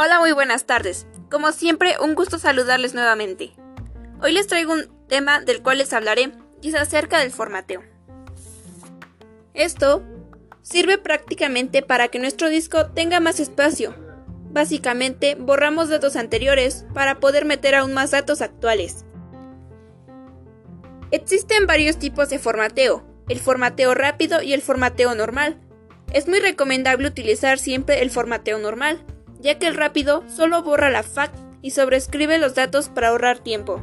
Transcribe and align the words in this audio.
Hola, 0.00 0.20
muy 0.20 0.30
buenas 0.30 0.64
tardes. 0.64 1.08
Como 1.28 1.50
siempre, 1.50 1.96
un 2.00 2.14
gusto 2.14 2.38
saludarles 2.38 2.94
nuevamente. 2.94 3.50
Hoy 4.22 4.30
les 4.30 4.46
traigo 4.46 4.72
un 4.72 4.88
tema 5.08 5.40
del 5.40 5.60
cual 5.60 5.78
les 5.78 5.92
hablaré 5.92 6.30
y 6.62 6.68
es 6.68 6.76
acerca 6.76 7.18
del 7.18 7.32
formateo. 7.32 7.82
Esto 9.54 10.04
sirve 10.62 10.98
prácticamente 10.98 11.82
para 11.82 12.06
que 12.06 12.20
nuestro 12.20 12.48
disco 12.48 12.92
tenga 12.92 13.18
más 13.18 13.40
espacio. 13.40 13.92
Básicamente, 14.52 15.34
borramos 15.34 15.88
datos 15.88 16.14
anteriores 16.14 16.86
para 16.94 17.18
poder 17.18 17.44
meter 17.44 17.74
aún 17.74 17.92
más 17.92 18.12
datos 18.12 18.40
actuales. 18.40 19.04
Existen 21.10 21.66
varios 21.66 21.98
tipos 21.98 22.28
de 22.28 22.38
formateo, 22.38 23.04
el 23.28 23.40
formateo 23.40 23.94
rápido 23.94 24.42
y 24.42 24.52
el 24.52 24.62
formateo 24.62 25.16
normal. 25.16 25.58
Es 26.12 26.28
muy 26.28 26.38
recomendable 26.38 27.08
utilizar 27.08 27.58
siempre 27.58 28.00
el 28.00 28.12
formateo 28.12 28.60
normal, 28.60 29.04
ya 29.40 29.58
que 29.58 29.66
el 29.66 29.74
rápido 29.74 30.24
solo 30.28 30.62
borra 30.62 30.90
la 30.90 31.02
FAT 31.02 31.30
y 31.62 31.70
sobrescribe 31.70 32.38
los 32.38 32.54
datos 32.54 32.88
para 32.88 33.08
ahorrar 33.08 33.38
tiempo. 33.38 33.80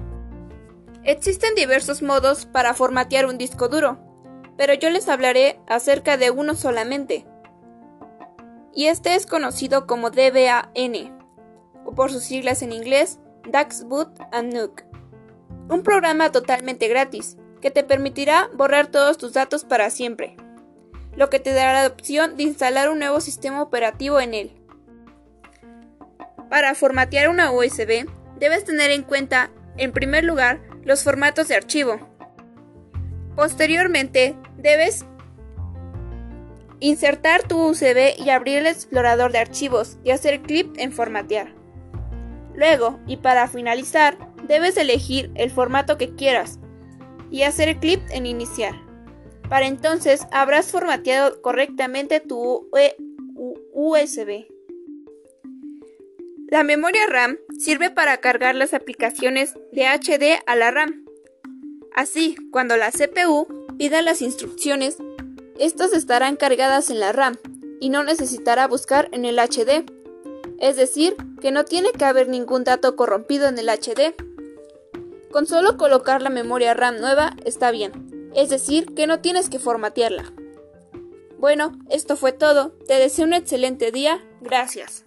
Existen 1.03 1.53
diversos 1.55 2.01
modos 2.01 2.45
para 2.45 2.73
formatear 2.73 3.25
un 3.25 3.37
disco 3.37 3.67
duro, 3.67 3.99
pero 4.57 4.73
yo 4.73 4.89
les 4.89 5.07
hablaré 5.07 5.59
acerca 5.67 6.17
de 6.17 6.31
uno 6.31 6.55
solamente. 6.55 7.25
Y 8.73 8.87
este 8.87 9.15
es 9.15 9.25
conocido 9.25 9.87
como 9.87 10.09
DBAN, 10.09 11.17
o 11.85 11.93
por 11.93 12.11
sus 12.11 12.23
siglas 12.23 12.61
en 12.61 12.73
inglés, 12.73 13.19
DAX 13.47 13.83
Boot 13.85 14.19
and 14.31 14.53
Nuke. 14.53 14.85
Un 15.69 15.83
programa 15.83 16.31
totalmente 16.31 16.87
gratis, 16.87 17.37
que 17.61 17.71
te 17.71 17.83
permitirá 17.83 18.49
borrar 18.53 18.87
todos 18.87 19.17
tus 19.17 19.33
datos 19.33 19.63
para 19.63 19.89
siempre, 19.89 20.35
lo 21.15 21.29
que 21.29 21.39
te 21.39 21.53
dará 21.53 21.81
la 21.81 21.87
opción 21.87 22.35
de 22.35 22.43
instalar 22.43 22.89
un 22.89 22.99
nuevo 22.99 23.21
sistema 23.21 23.61
operativo 23.61 24.19
en 24.19 24.33
él. 24.33 24.64
Para 26.55 26.73
formatear 26.73 27.27
una 27.27 27.51
USB, 27.51 28.07
debes 28.39 28.63
tener 28.63 28.89
en 28.89 29.03
cuenta, 29.03 29.51
en 29.75 29.91
primer 29.91 30.23
lugar, 30.23 30.61
los 30.85 31.03
formatos 31.03 31.49
de 31.49 31.55
archivo. 31.55 31.99
Posteriormente, 33.35 34.37
debes 34.55 35.05
insertar 36.79 37.45
tu 37.45 37.61
USB 37.61 38.17
y 38.17 38.29
abrir 38.29 38.59
el 38.59 38.67
explorador 38.67 39.33
de 39.33 39.39
archivos 39.39 39.97
y 40.05 40.11
hacer 40.11 40.43
clic 40.43 40.69
en 40.77 40.93
formatear. 40.93 41.53
Luego, 42.53 43.01
y 43.05 43.17
para 43.17 43.49
finalizar, 43.49 44.17
debes 44.47 44.77
elegir 44.77 45.31
el 45.35 45.51
formato 45.51 45.97
que 45.97 46.15
quieras 46.15 46.59
y 47.31 47.41
hacer 47.41 47.81
clic 47.81 47.99
en 48.11 48.25
iniciar. 48.25 48.75
Para 49.49 49.67
entonces 49.67 50.25
habrás 50.31 50.71
formateado 50.71 51.41
correctamente 51.41 52.21
tu 52.21 52.69
USB. 53.73 54.54
La 56.47 56.63
memoria 56.63 57.07
RAM 57.07 57.37
sirve 57.57 57.89
para 57.89 58.17
cargar 58.17 58.53
las 58.53 58.75
aplicaciones 58.75 59.55
de 59.71 59.87
HD 59.87 60.43
a 60.45 60.55
la 60.55 60.69
RAM. 60.69 61.03
Así, 61.95 62.35
cuando 62.51 62.77
la 62.77 62.91
CPU 62.91 63.47
pida 63.79 64.03
las 64.03 64.21
instrucciones, 64.21 64.97
estas 65.57 65.93
estarán 65.93 66.35
cargadas 66.35 66.91
en 66.91 66.99
la 66.99 67.11
RAM 67.11 67.35
y 67.79 67.89
no 67.89 68.03
necesitará 68.03 68.67
buscar 68.67 69.09
en 69.11 69.25
el 69.25 69.39
HD. 69.39 69.85
Es 70.59 70.75
decir, 70.75 71.15
que 71.41 71.51
no 71.51 71.65
tiene 71.65 71.91
que 71.91 72.05
haber 72.05 72.29
ningún 72.29 72.63
dato 72.63 72.95
corrompido 72.95 73.47
en 73.47 73.57
el 73.57 73.67
HD. 73.67 74.13
Con 75.31 75.47
solo 75.47 75.77
colocar 75.77 76.21
la 76.21 76.29
memoria 76.29 76.75
RAM 76.75 76.99
nueva 76.99 77.35
está 77.43 77.71
bien, 77.71 78.31
es 78.35 78.49
decir, 78.49 78.93
que 78.93 79.07
no 79.07 79.19
tienes 79.19 79.49
que 79.49 79.59
formatearla. 79.59 80.31
Bueno, 81.39 81.71
esto 81.89 82.15
fue 82.15 82.33
todo. 82.33 82.71
Te 82.87 82.93
deseo 82.95 83.25
un 83.25 83.33
excelente 83.33 83.91
día. 83.91 84.23
Gracias. 84.41 85.04